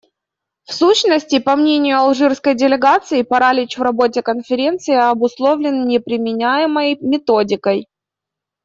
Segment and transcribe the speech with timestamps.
[0.63, 7.87] В сущности, по мнению алжирской делегации, паралич в работе Конференции обусловлен не применяемой методикой.